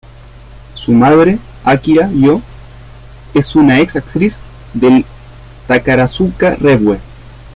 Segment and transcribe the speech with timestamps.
[0.73, 2.41] Su madre, Akira Yo,
[3.35, 4.41] es una ex-actriz
[4.73, 5.05] del
[5.67, 6.97] Takarazuka Revue.